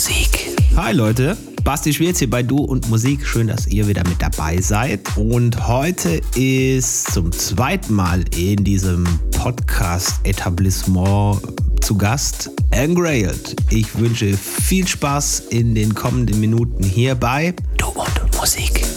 [0.00, 0.56] Musik.
[0.76, 3.26] Hi Leute, Basti Schwierz hier bei Du und Musik.
[3.26, 5.14] Schön, dass ihr wieder mit dabei seid.
[5.18, 11.42] Und heute ist zum zweiten Mal in diesem Podcast-Etablissement
[11.82, 13.54] zu Gast Engrailed.
[13.68, 17.52] Ich wünsche viel Spaß in den kommenden Minuten hierbei.
[17.76, 18.89] Du und Musik.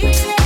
[0.00, 0.37] Baby.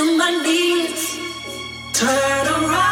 [0.00, 1.18] to my knees,
[1.92, 2.89] turn around.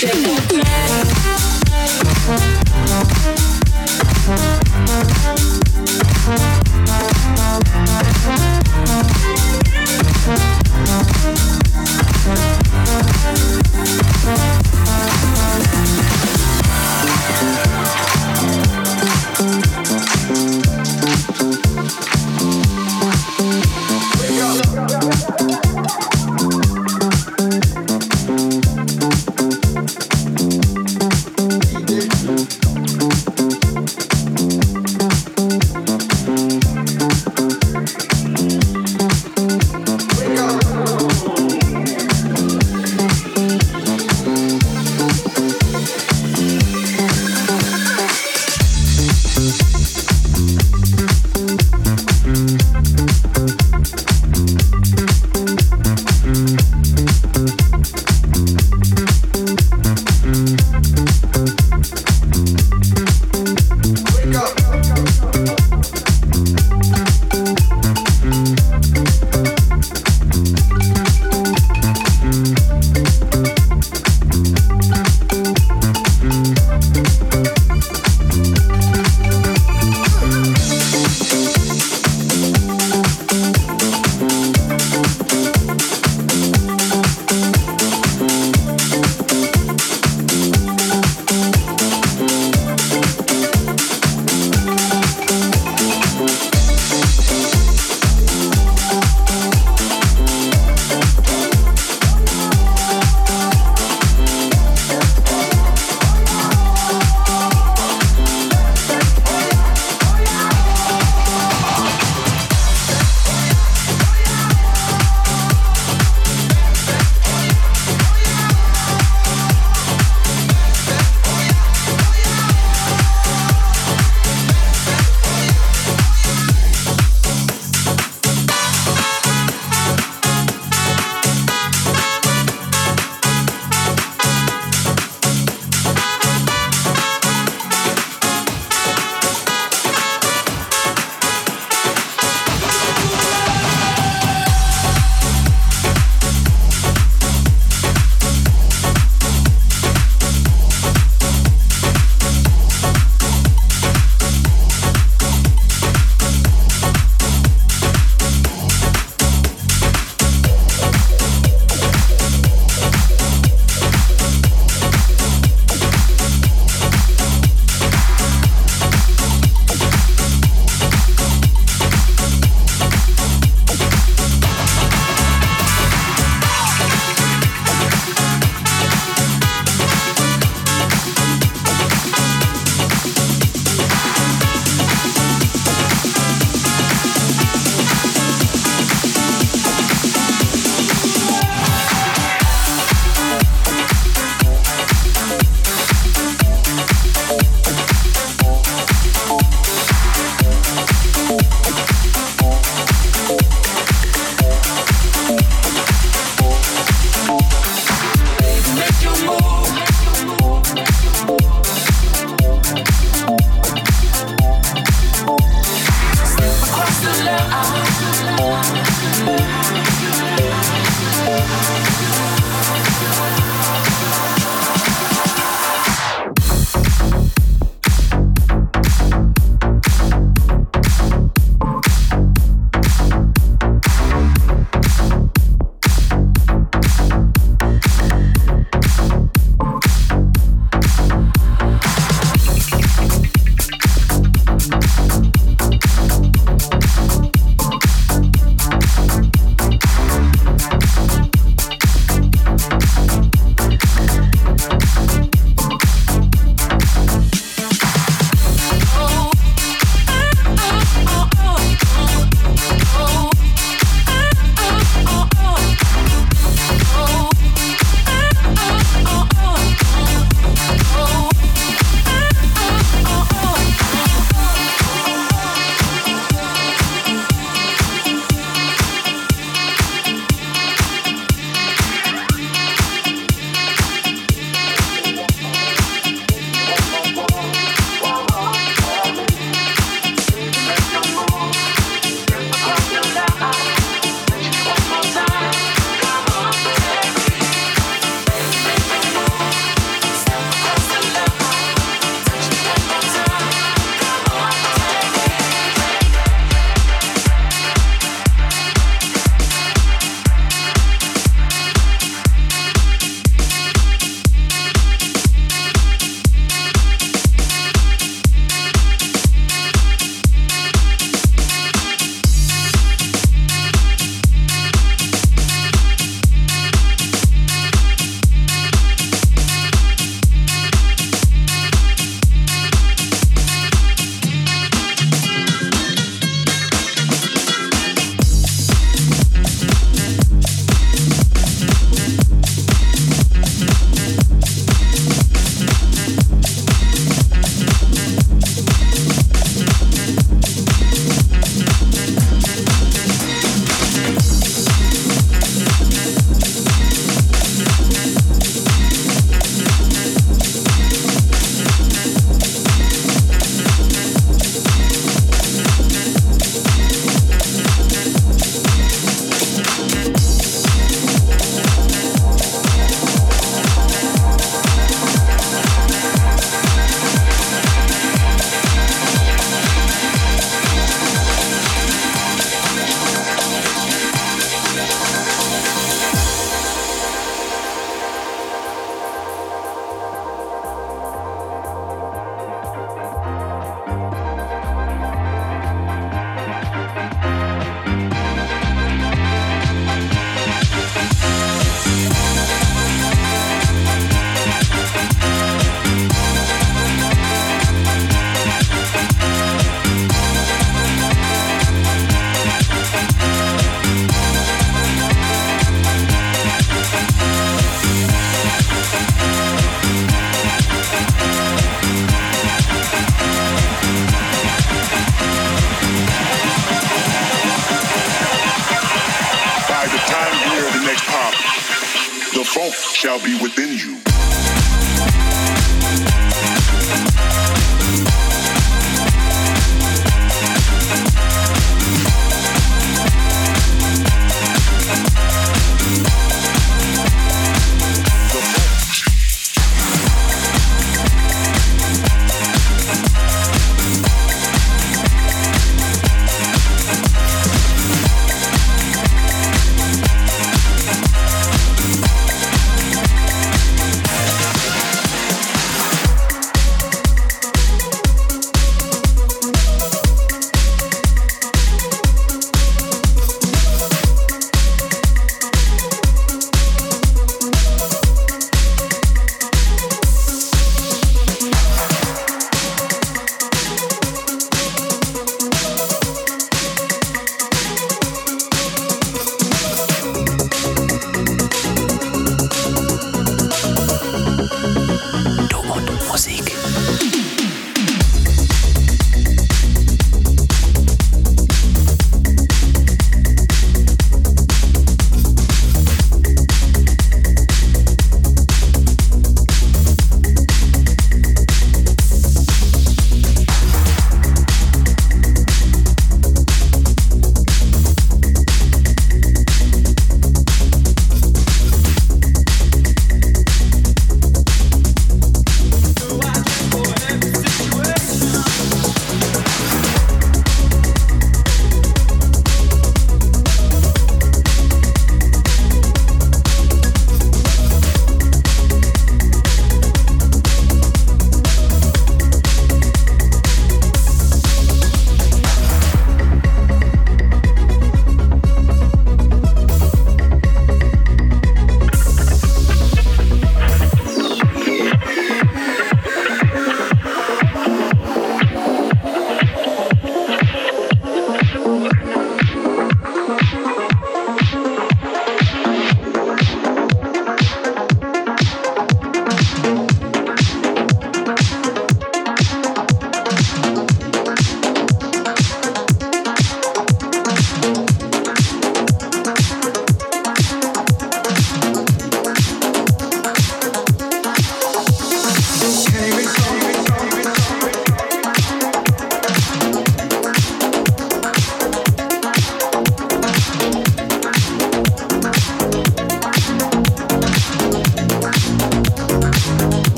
[0.00, 0.29] shake.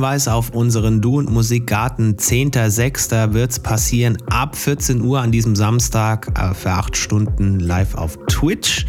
[0.00, 2.16] Hinweis auf unseren Du und Musikgarten.
[2.16, 3.34] 10.06.
[3.34, 8.18] wird es passieren ab 14 Uhr an diesem Samstag äh, für acht Stunden live auf
[8.26, 8.86] Twitch.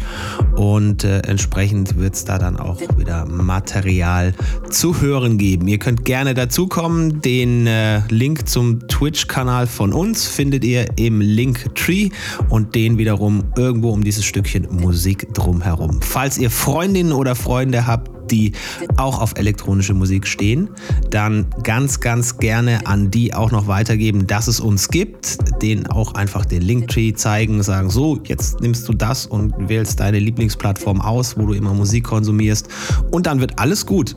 [0.56, 4.32] Und äh, entsprechend wird es da dann auch wieder Material
[4.70, 5.68] zu hören geben.
[5.68, 7.20] Ihr könnt gerne dazukommen.
[7.20, 12.08] Den äh, Link zum Twitch-Kanal von uns findet ihr im Linktree
[12.48, 16.00] und den wiederum irgendwo um dieses Stückchen Musik drumherum.
[16.00, 18.52] Falls ihr Freundinnen oder Freunde habt, die
[18.96, 20.70] auch auf elektronische Musik stehen,
[21.10, 26.14] dann ganz, ganz gerne an die auch noch weitergeben, dass es uns gibt, denen auch
[26.14, 31.36] einfach den Linktree zeigen, sagen, so, jetzt nimmst du das und wählst deine Lieblingsplattform aus,
[31.36, 32.68] wo du immer Musik konsumierst
[33.10, 34.16] und dann wird alles gut.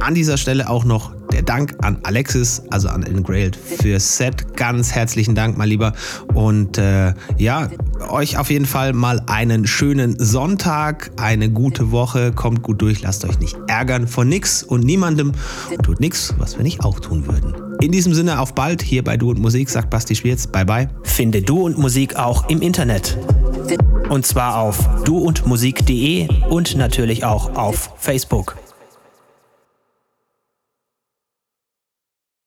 [0.00, 4.56] An dieser Stelle auch noch der Dank an Alexis, also an Engrailed fürs Set.
[4.56, 5.94] Ganz herzlichen Dank, mal lieber.
[6.34, 7.68] Und äh, ja,
[8.10, 12.32] euch auf jeden Fall mal einen schönen Sonntag, eine gute Woche.
[12.32, 15.32] Kommt gut durch, lasst euch nicht ärgern von nix und niemandem.
[15.70, 17.54] Und tut nix, was wir nicht auch tun würden.
[17.80, 20.46] In diesem Sinne, auf bald hier bei Du und Musik, sagt Basti Schwierz.
[20.46, 20.88] Bye bye.
[21.02, 23.18] Finde Du und Musik auch im Internet.
[24.08, 28.56] Und zwar auf duundmusik.de und natürlich auch auf Facebook.